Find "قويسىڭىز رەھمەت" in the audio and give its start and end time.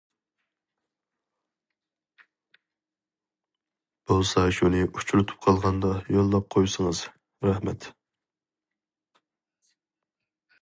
6.57-7.87